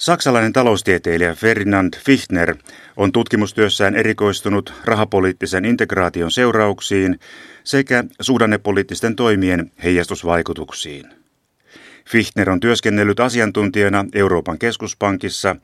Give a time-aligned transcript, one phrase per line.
[0.00, 2.56] Saksalainen taloustieteilijä Ferdinand Fichtner
[2.96, 7.18] on tutkimustyössään erikoistunut rahapoliittisen integraation seurauksiin
[7.64, 11.06] sekä suhdannepoliittisten toimien heijastusvaikutuksiin.
[12.08, 15.56] Fichtner on työskennellyt asiantuntijana Euroopan keskuspankissa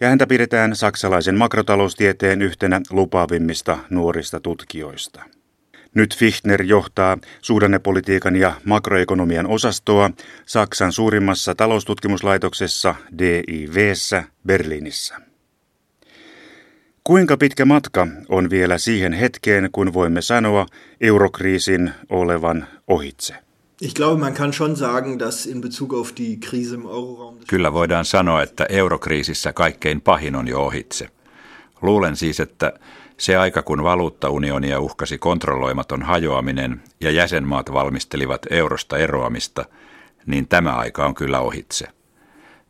[0.00, 5.22] ja häntä pidetään saksalaisen makrotaloustieteen yhtenä lupaavimmista nuorista tutkijoista.
[5.94, 10.10] Nyt Fichtner johtaa suhdannepolitiikan ja makroekonomian osastoa
[10.46, 15.16] Saksan suurimmassa taloustutkimuslaitoksessa DIVssä Berliinissä.
[17.04, 20.66] Kuinka pitkä matka on vielä siihen hetkeen, kun voimme sanoa
[21.00, 23.34] eurokriisin olevan ohitse?
[23.80, 27.38] Ich glaube, man kann schon sagen, dass in Bezug auf die Krise im Euroraum...
[27.48, 31.08] Kyllä voidaan sanoa, että eurokriisissä kaikkein pahin on jo ohitse.
[31.82, 32.72] Luulen siis, että
[33.18, 39.64] se aika, kun valuuttaunionia uhkasi kontrolloimaton hajoaminen ja jäsenmaat valmistelivat eurosta eroamista,
[40.26, 41.86] niin tämä aika on kyllä ohitse.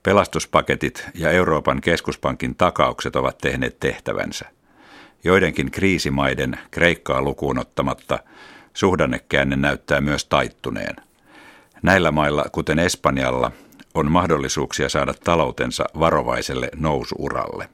[0.03, 4.45] Pelastuspaketit ja Euroopan keskuspankin takaukset ovat tehneet tehtävänsä.
[5.25, 8.19] Joidenkin kriisimaiden, Kreikkaa lukuun ottamatta,
[8.75, 10.97] suhdannekäänne näyttää myös taittuneen.
[11.83, 13.53] Näillä mailla, kuten Espanjalla,
[13.95, 17.69] on mahdollisuuksia saada taloutensa varovaiselle nousuuralle.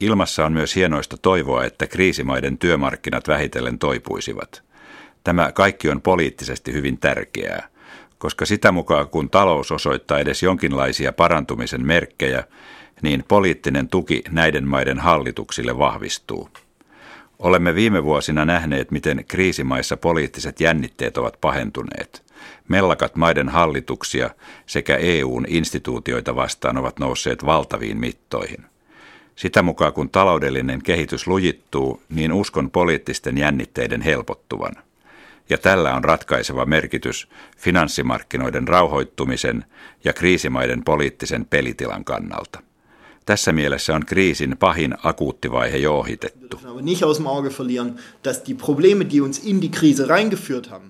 [0.00, 4.62] Ilmassa on myös hienoista toivoa, että kriisimaiden työmarkkinat vähitellen toipuisivat.
[5.24, 7.68] Tämä kaikki on poliittisesti hyvin tärkeää,
[8.18, 12.44] koska sitä mukaan kun talous osoittaa edes jonkinlaisia parantumisen merkkejä,
[13.02, 16.48] niin poliittinen tuki näiden maiden hallituksille vahvistuu.
[17.38, 22.24] Olemme viime vuosina nähneet, miten kriisimaissa poliittiset jännitteet ovat pahentuneet.
[22.68, 24.30] Mellakat maiden hallituksia
[24.66, 28.73] sekä EUn instituutioita vastaan ovat nousseet valtaviin mittoihin.
[29.36, 34.72] Sitä mukaan kun taloudellinen kehitys lujittuu, niin uskon poliittisten jännitteiden helpottuvan.
[35.48, 39.64] Ja tällä on ratkaiseva merkitys finanssimarkkinoiden rauhoittumisen
[40.04, 42.62] ja kriisimaiden poliittisen pelitilan kannalta.
[43.26, 46.60] Tässä mielessä on kriisin pahin akuuttivaihe jo ohitettu.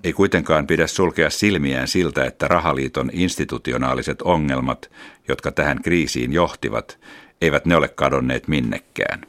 [0.03, 4.91] Ei kuitenkaan pidä sulkea silmiään siltä, että rahaliiton institutionaaliset ongelmat,
[5.27, 6.99] jotka tähän kriisiin johtivat,
[7.41, 9.21] eivät ne ole kadonneet minnekään.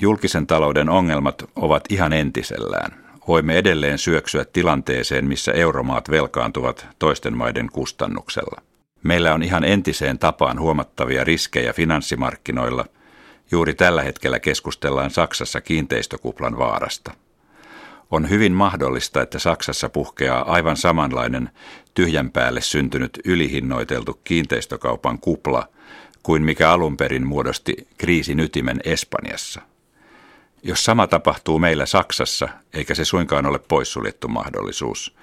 [0.00, 3.10] Julkisen talouden ongelmat ovat ihan entisellään.
[3.28, 8.62] Voimme edelleen syöksyä tilanteeseen, missä euromaat velkaantuvat toisten maiden kustannuksella.
[9.02, 12.84] Meillä on ihan entiseen tapaan huomattavia riskejä finanssimarkkinoilla.
[13.50, 17.14] Juuri tällä hetkellä keskustellaan Saksassa kiinteistökuplan vaarasta.
[18.10, 21.50] On hyvin mahdollista, että Saksassa puhkeaa aivan samanlainen
[21.94, 25.66] tyhjän päälle syntynyt ylihinnoiteltu kiinteistökaupan kupla–
[26.22, 29.60] kuin mikä alun perin muodosti kriisin ytimen Espanjassa.
[30.62, 35.16] Jos sama tapahtuu meillä Saksassa, eikä se suinkaan ole poissuljettu mahdollisuus,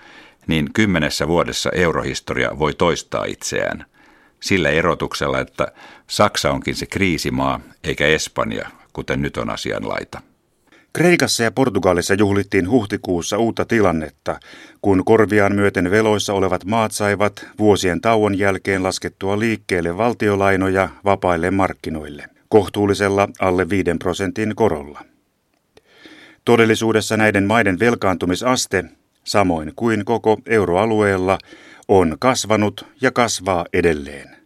[0.48, 3.86] niin kymmenessä vuodessa eurohistoria voi toistaa itseään,
[4.40, 5.68] sillä erotuksella, että
[6.08, 10.22] Saksa onkin se kriisimaa, eikä Espanja, kuten nyt on asianlaita.
[10.94, 14.40] Kreikassa ja Portugalissa juhlittiin huhtikuussa uutta tilannetta,
[14.82, 22.26] kun korviaan myöten veloissa olevat maat saivat vuosien tauon jälkeen laskettua liikkeelle valtiolainoja vapaille markkinoille,
[22.50, 25.06] kohtuullisella alle 5 prosentin korolla.
[26.46, 28.84] Todellisuudessa näiden maiden velkaantumisaste,
[29.24, 31.38] samoin kuin koko euroalueella,
[31.88, 34.38] on kasvanut ja kasvaa edelleen.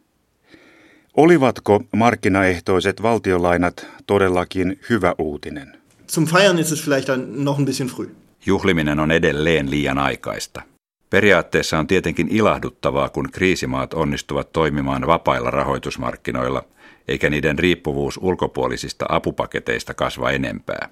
[1.18, 5.81] Olivatko markkinaehtoiset valtiolainat todellakin hyvä uutinen?
[6.12, 8.10] Zum Feiern ist es vielleicht noch ein bisschen früh.
[8.46, 10.62] Juhliminen on edelleen liian aikaista.
[11.10, 16.64] Periaatteessa on tietenkin ilahduttavaa, kun kriisimaat onnistuvat toimimaan vapailla rahoitusmarkkinoilla,
[17.08, 20.90] eikä niiden riippuvuus ulkopuolisista apupaketeista kasva enempää.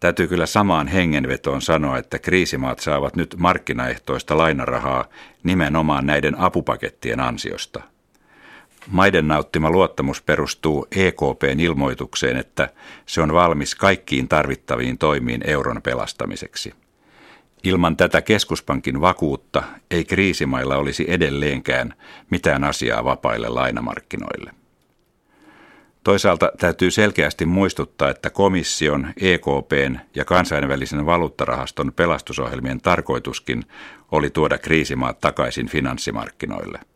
[0.00, 5.04] Täytyy kyllä samaan hengenvetoon sanoa, että kriisimaat saavat nyt markkinaehtoista lainarahaa
[5.42, 7.82] nimenomaan näiden apupakettien ansiosta–
[8.90, 12.68] Maiden nauttima luottamus perustuu EKPn ilmoitukseen, että
[13.06, 16.74] se on valmis kaikkiin tarvittaviin toimiin euron pelastamiseksi.
[17.64, 21.94] Ilman tätä keskuspankin vakuutta ei kriisimailla olisi edelleenkään
[22.30, 24.50] mitään asiaa vapaille lainamarkkinoille.
[26.04, 33.64] Toisaalta täytyy selkeästi muistuttaa, että komission, EKPn ja kansainvälisen valuuttarahaston pelastusohjelmien tarkoituskin
[34.12, 36.80] oli tuoda kriisimaat takaisin finanssimarkkinoille–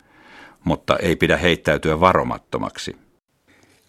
[0.68, 2.96] mutta ei pidä heittäytyä varomattomaksi.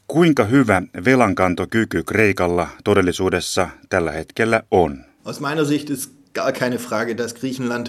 [0.07, 5.05] Kuinka hyvä velankantokyky Kreikalla todellisuudessa tällä hetkellä on?
[5.25, 7.87] Aus meiner Sicht ist gar keine Frage, dass Griechenland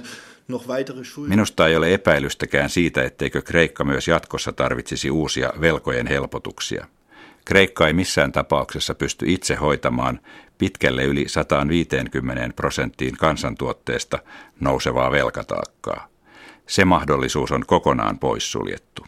[1.29, 6.87] Minusta ei ole epäilystäkään siitä, etteikö Kreikka myös jatkossa tarvitsisi uusia velkojen helpotuksia.
[7.45, 10.21] Kreikka ei missään tapauksessa pysty itse hoitamaan
[10.59, 14.19] pitkälle yli 150 prosenttiin kansantuotteesta
[14.61, 16.09] nousevaa velkataakkaa
[16.71, 19.07] se mahdollisuus on kokonaan poissuljettu.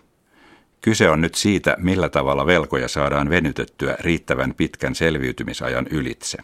[0.80, 6.38] Kyse on nyt siitä, millä tavalla velkoja saadaan venytettyä riittävän pitkän selviytymisajan ylitse.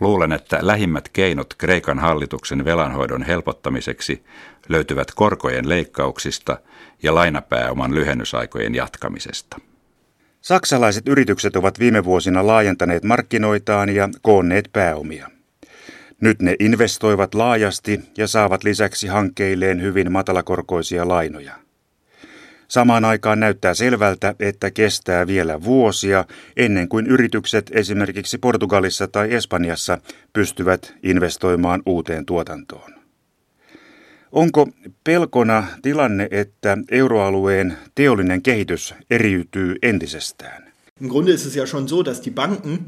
[0.00, 4.24] Luulen, että lähimmät keinot Kreikan hallituksen velanhoidon helpottamiseksi
[4.68, 6.58] löytyvät korkojen leikkauksista
[7.02, 9.60] ja lainapääoman lyhennysaikojen jatkamisesta.
[10.40, 15.39] Saksalaiset yritykset ovat viime vuosina laajentaneet markkinoitaan ja koonneet pääomia.
[16.20, 21.54] Nyt ne investoivat laajasti ja saavat lisäksi hankkeilleen hyvin matalakorkoisia lainoja.
[22.68, 26.24] Samaan aikaan näyttää selvältä, että kestää vielä vuosia
[26.56, 29.98] ennen kuin yritykset esimerkiksi Portugalissa tai Espanjassa
[30.32, 32.94] pystyvät investoimaan uuteen tuotantoon.
[34.32, 34.68] Onko
[35.04, 40.72] pelkona tilanne, että euroalueen teollinen kehitys eriytyy entisestään?
[41.00, 42.78] Im Grunde ist es ja schon so, dass die Banken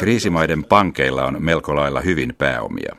[0.00, 2.96] Kriisimaiden pankeilla on melko lailla hyvin pääomia.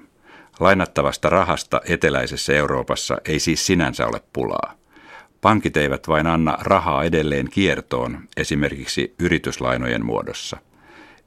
[0.59, 4.75] Lainattavasta rahasta eteläisessä Euroopassa ei siis sinänsä ole pulaa.
[5.41, 10.57] Pankit eivät vain anna rahaa edelleen kiertoon, esimerkiksi yrityslainojen muodossa.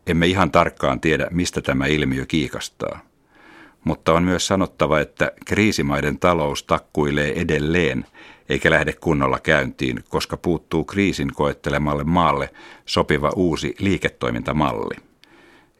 [0.06, 3.00] Emme ihan tarkkaan tiedä, mistä tämä ilmiö kiikastaa.
[3.84, 8.04] Mutta on myös sanottava, että kriisimaiden talous takkuilee edelleen,
[8.48, 12.50] eikä lähde kunnolla käyntiin, koska puuttuu kriisin koettelemalle maalle
[12.86, 14.96] sopiva uusi liiketoimintamalli.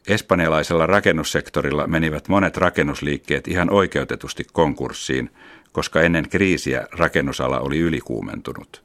[0.07, 5.29] Espanjalaisella rakennussektorilla menivät monet rakennusliikkeet ihan oikeutetusti konkurssiin,
[5.71, 8.83] koska ennen kriisiä rakennusala oli ylikuumentunut.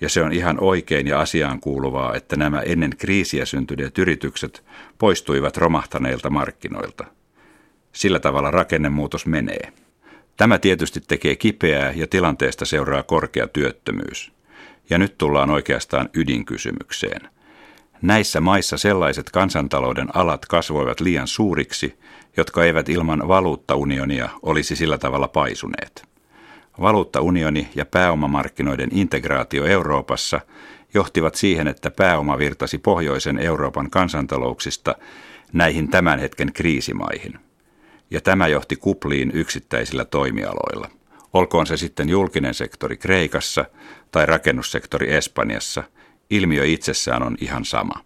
[0.00, 4.64] Ja se on ihan oikein ja asiaan kuuluvaa, että nämä ennen kriisiä syntyneet yritykset
[4.98, 7.04] poistuivat romahtaneilta markkinoilta.
[7.92, 9.72] Sillä tavalla rakennemuutos menee.
[10.42, 14.32] Tämä tietysti tekee kipeää ja tilanteesta seuraa korkea työttömyys.
[14.90, 17.28] Ja nyt tullaan oikeastaan ydinkysymykseen.
[18.02, 21.98] Näissä maissa sellaiset kansantalouden alat kasvoivat liian suuriksi,
[22.36, 26.04] jotka eivät ilman valuuttaunionia olisi sillä tavalla paisuneet.
[26.80, 30.40] Valuuttaunioni ja pääomamarkkinoiden integraatio Euroopassa
[30.94, 34.94] johtivat siihen, että pääoma virtasi pohjoisen Euroopan kansantalouksista
[35.52, 37.51] näihin tämän hetken kriisimaihin.
[38.12, 40.88] Ja tämä johti kupliin yksittäisillä toimialoilla.
[41.32, 43.64] Olkoon se sitten julkinen sektori Kreikassa
[44.10, 45.82] tai rakennussektori Espanjassa,
[46.30, 48.04] ilmiö itsessään on ihan sama.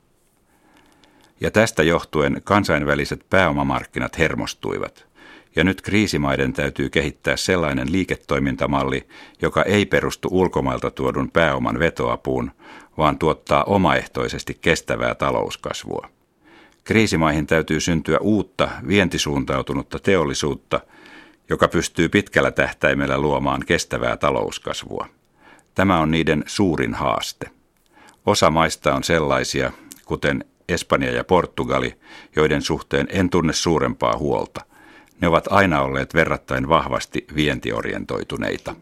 [1.40, 5.06] Ja tästä johtuen kansainväliset pääomamarkkinat hermostuivat–
[5.56, 9.08] ja nyt kriisimaiden täytyy kehittää sellainen liiketoimintamalli,
[9.42, 12.50] joka ei perustu ulkomailta tuodun pääoman vetoapuun,
[12.98, 16.08] vaan tuottaa omaehtoisesti kestävää talouskasvua.
[16.86, 20.80] Kriisimaihin täytyy syntyä uutta, vientisuuntautunutta teollisuutta,
[21.48, 25.08] joka pystyy pitkällä tähtäimellä luomaan kestävää talouskasvua.
[25.74, 27.50] Tämä on niiden suurin haaste.
[28.26, 29.72] Osa maista on sellaisia,
[30.04, 31.94] kuten Espanja ja Portugali,
[32.36, 34.60] joiden suhteen en tunne suurempaa huolta–
[35.20, 38.74] ne ovat aina olleet verrattain vahvasti vientiorientoituneita.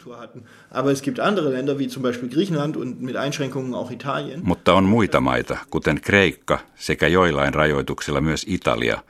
[4.42, 9.02] Mutta on muita maita, kuten Kreikka sekä joillain rajoituksilla myös Italia,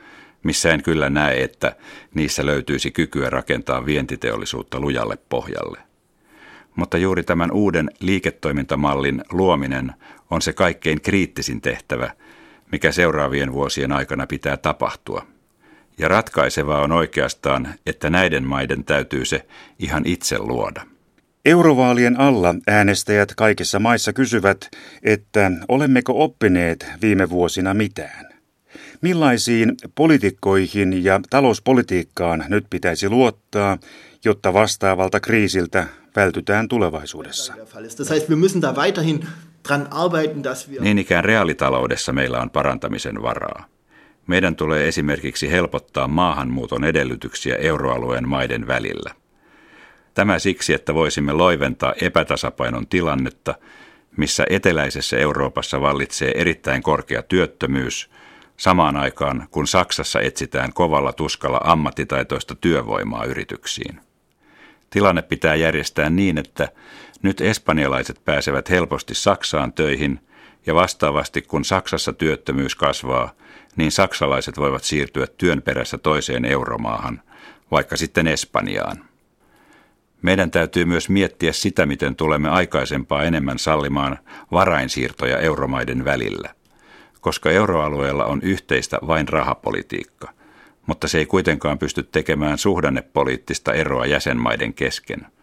[0.42, 1.76] missä en kyllä näe, että
[2.14, 5.78] niissä löytyisi kykyä rakentaa vientiteollisuutta lujalle pohjalle.
[6.76, 9.92] Mutta juuri tämän uuden liiketoimintamallin luominen
[10.30, 12.10] on se kaikkein kriittisin tehtävä,
[12.72, 15.26] mikä seuraavien vuosien aikana pitää tapahtua–
[15.98, 19.46] ja ratkaisevaa on oikeastaan, että näiden maiden täytyy se
[19.78, 20.82] ihan itse luoda.
[21.44, 24.68] Eurovaalien alla äänestäjät kaikissa maissa kysyvät,
[25.02, 28.26] että olemmeko oppineet viime vuosina mitään.
[29.00, 33.78] Millaisiin poliitikkoihin ja talouspolitiikkaan nyt pitäisi luottaa,
[34.24, 35.86] jotta vastaavalta kriisiltä
[36.16, 37.54] vältytään tulevaisuudessa?
[40.80, 43.73] Niin ikään reaalitaloudessa meillä on parantamisen varaa.
[44.26, 49.14] Meidän tulee esimerkiksi helpottaa maahanmuuton edellytyksiä euroalueen maiden välillä.
[50.14, 53.54] Tämä siksi, että voisimme loiventaa epätasapainon tilannetta,
[54.16, 58.10] missä eteläisessä Euroopassa vallitsee erittäin korkea työttömyys,
[58.56, 64.00] samaan aikaan kun Saksassa etsitään kovalla tuskalla ammattitaitoista työvoimaa yrityksiin.
[64.90, 66.68] Tilanne pitää järjestää niin, että
[67.22, 70.20] nyt espanjalaiset pääsevät helposti Saksaan töihin
[70.66, 73.30] ja vastaavasti kun Saksassa työttömyys kasvaa–
[73.76, 77.22] niin saksalaiset voivat siirtyä työn perässä toiseen euromaahan,
[77.70, 79.04] vaikka sitten Espanjaan.
[80.22, 84.18] Meidän täytyy myös miettiä sitä, miten tulemme aikaisempaa enemmän sallimaan
[84.52, 86.54] varainsiirtoja euromaiden välillä,
[87.20, 90.32] koska euroalueella on yhteistä vain rahapolitiikka,
[90.86, 95.26] mutta se ei kuitenkaan pysty tekemään suhdannepoliittista eroa jäsenmaiden kesken–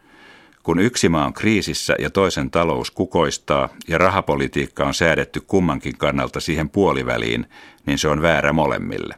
[0.64, 6.40] kun yksi maa on kriisissä ja toisen talous kukoistaa ja rahapolitiikka on säädetty kummankin kannalta
[6.40, 7.46] siihen puoliväliin,
[7.86, 9.16] niin se on väärä molemmille.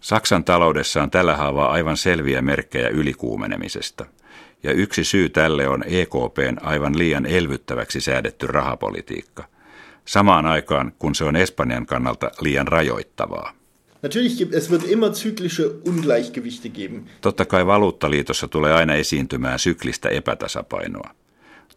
[0.00, 4.06] Saksan taloudessa on tällä haavaa aivan selviä merkkejä ylikuumenemisesta.
[4.62, 9.44] Ja yksi syy tälle on EKPn aivan liian elvyttäväksi säädetty rahapolitiikka.
[10.04, 13.57] Samaan aikaan, kun se on Espanjan kannalta liian rajoittavaa.
[14.02, 17.10] Natürlich es wird immer zyklische Ungleichgewichte geben.
[17.20, 21.10] Totta kai valuuttaliitossa tulee aina esiintymään syklistä epätasapainoa.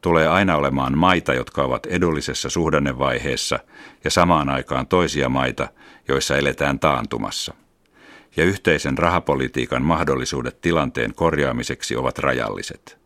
[0.02, 3.60] Tulee aina olemaan maita, jotka ovat edullisessa suhdannevaiheessa
[4.04, 5.68] ja samaan aikaan toisia maita,
[6.08, 7.54] joissa eletään taantumassa.
[8.38, 12.98] Ja yhteisen rahapolitiikan mahdollisuudet tilanteen korjaamiseksi ovat rajalliset.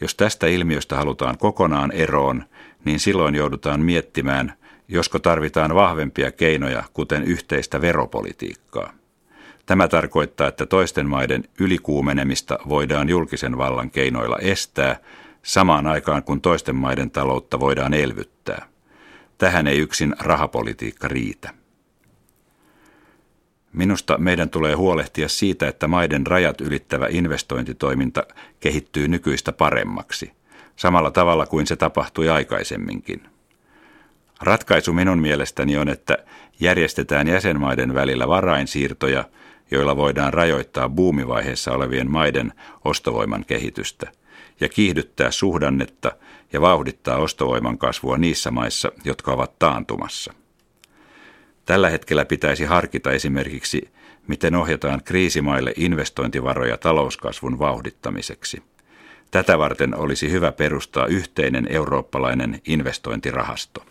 [0.00, 2.44] Jos tästä ilmiöstä halutaan kokonaan eroon,
[2.84, 4.52] niin silloin joudutaan miettimään–
[4.88, 8.92] josko tarvitaan vahvempia keinoja, kuten yhteistä veropolitiikkaa.
[9.66, 14.96] Tämä tarkoittaa, että toisten maiden ylikuumenemista voidaan julkisen vallan keinoilla estää,
[15.42, 18.66] samaan aikaan kun toisten maiden taloutta voidaan elvyttää.
[19.38, 21.54] Tähän ei yksin rahapolitiikka riitä.
[23.72, 28.26] Minusta meidän tulee huolehtia siitä, että maiden rajat ylittävä investointitoiminta
[28.60, 30.32] kehittyy nykyistä paremmaksi,
[30.76, 33.33] samalla tavalla kuin se tapahtui aikaisemminkin.
[34.40, 36.18] Ratkaisu minun mielestäni on, että
[36.60, 39.24] järjestetään jäsenmaiden välillä varainsiirtoja,
[39.70, 42.52] joilla voidaan rajoittaa buumivaiheessa olevien maiden
[42.84, 44.12] ostovoiman kehitystä
[44.60, 46.12] ja kiihdyttää suhdannetta
[46.52, 50.34] ja vauhdittaa ostovoiman kasvua niissä maissa, jotka ovat taantumassa.
[51.66, 53.88] Tällä hetkellä pitäisi harkita esimerkiksi,
[54.26, 58.62] miten ohjataan kriisimaille investointivaroja talouskasvun vauhdittamiseksi.
[59.30, 63.84] Tätä varten olisi hyvä perustaa yhteinen eurooppalainen investointirahasto.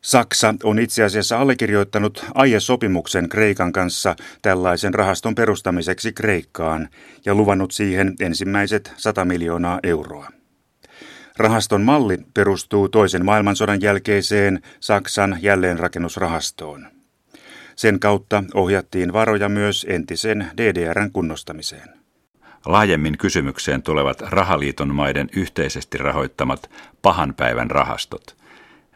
[0.00, 6.88] Saksa on itse asiassa allekirjoittanut aiesopimuksen Kreikan kanssa tällaisen rahaston perustamiseksi Kreikkaan
[7.24, 10.28] ja luvannut siihen ensimmäiset 100 miljoonaa euroa.
[11.36, 16.86] Rahaston malli perustuu toisen maailmansodan jälkeiseen Saksan jälleenrakennusrahastoon.
[17.76, 21.88] Sen kautta ohjattiin varoja myös entisen DDRn kunnostamiseen.
[22.66, 26.70] Laajemmin kysymykseen tulevat rahaliiton maiden yhteisesti rahoittamat
[27.02, 28.36] pahan päivän rahastot–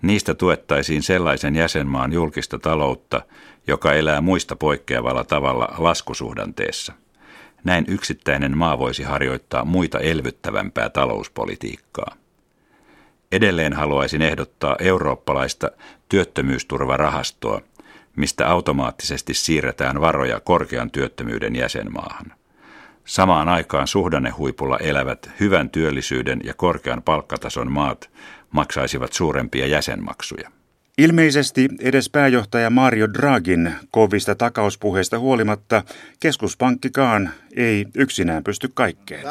[0.02, 3.22] Niistä tuettaisiin sellaisen jäsenmaan julkista taloutta,
[3.66, 6.92] joka elää muista poikkeavalla tavalla laskusuhdanteessa.
[7.64, 12.16] Näin yksittäinen maa voisi harjoittaa muita elvyttävämpää talouspolitiikkaa.
[13.32, 15.70] Edelleen haluaisin ehdottaa eurooppalaista
[16.08, 17.60] työttömyysturvarahastoa,
[18.16, 22.32] mistä automaattisesti siirretään varoja korkean työttömyyden jäsenmaahan.
[23.04, 28.10] Samaan aikaan suhdannehuipulla elävät hyvän työllisyyden ja korkean palkkatason maat
[28.54, 30.50] maksaisivat suurempia jäsenmaksuja.
[30.98, 35.82] Ilmeisesti edes pääjohtaja Mario Draghin kovista takauspuheista huolimatta
[36.20, 39.24] keskuspankkikaan ei yksinään pysty kaikkeen.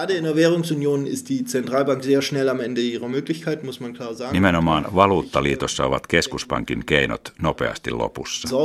[4.31, 8.57] Nimenomaan valuuttaliitossa ovat keskuspankin keinot nopeasti lopussa.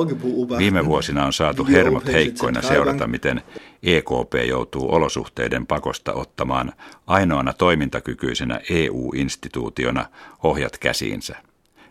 [0.59, 3.43] Viime vuosina on saatu hermot heikkoina seurata, miten
[3.83, 6.73] EKP joutuu olosuhteiden pakosta ottamaan
[7.07, 10.07] ainoana toimintakykyisenä EU-instituutiona
[10.43, 11.37] ohjat käsiinsä.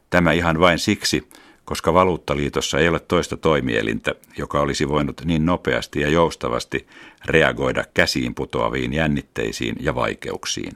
[0.09, 1.27] Tämä ihan vain siksi,
[1.65, 6.87] koska valuuttaliitossa ei ole toista toimielintä, joka olisi voinut niin nopeasti ja joustavasti
[7.25, 10.73] reagoida käsiin putoaviin jännitteisiin ja vaikeuksiin.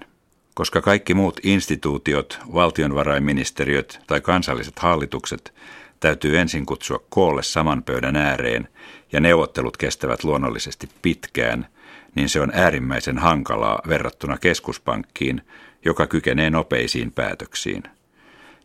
[0.53, 5.53] Koska kaikki muut instituutiot, valtionvarainministeriöt tai kansalliset hallitukset
[5.99, 8.67] täytyy ensin kutsua koolle saman pöydän ääreen
[9.11, 11.67] ja neuvottelut kestävät luonnollisesti pitkään,
[12.15, 15.41] niin se on äärimmäisen hankalaa verrattuna keskuspankkiin,
[15.85, 17.83] joka kykenee nopeisiin päätöksiin–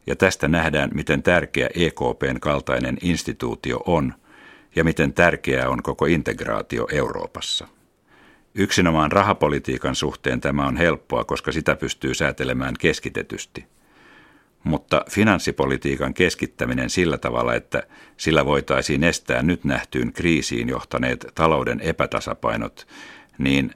[0.07, 4.15] ja tästä nähdään, miten tärkeä EKPn kaltainen instituutio on
[4.77, 7.69] ja miten tärkeää on koko integraatio Euroopassa.
[8.55, 13.65] Yksinomaan rahapolitiikan suhteen tämä on helppoa, koska sitä pystyy säätelemään keskitetysti.
[14.65, 17.83] Mutta finanssipolitiikan keskittäminen sillä tavalla, että
[18.17, 22.87] sillä voitaisiin estää nyt nähtyyn kriisiin johtaneet talouden epätasapainot,
[23.39, 23.75] niin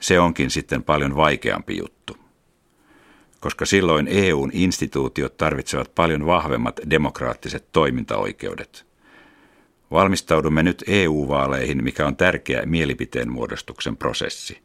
[0.00, 2.20] se onkin sitten paljon vaikeampi juttu
[3.40, 8.86] koska silloin EUn instituutiot tarvitsevat paljon vahvemmat demokraattiset toimintaoikeudet.
[9.90, 14.58] Valmistaudumme nyt EU-vaaleihin, mikä on tärkeä mielipiteen muodostuksen prosessi.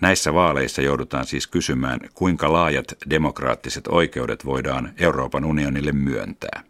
[0.00, 6.62] Näissä vaaleissa joudutaan siis kysymään, kuinka laajat demokraattiset oikeudet voidaan Euroopan unionille myöntää.